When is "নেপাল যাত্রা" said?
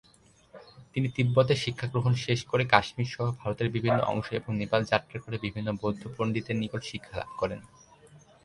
4.61-5.17